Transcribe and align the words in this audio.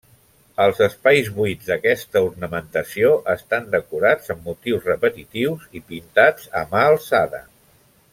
Els 0.63 0.79
espais 0.85 1.27
buits 1.35 1.67
d'aquesta 1.73 2.23
ornamentació 2.29 3.11
estan 3.33 3.67
decorats 3.75 4.33
amb 4.35 4.49
motius 4.51 4.89
repetitius 4.93 5.69
i 5.81 5.87
pintats 5.93 6.49
a 6.63 6.65
mà 6.73 6.83
alçada. 6.95 7.43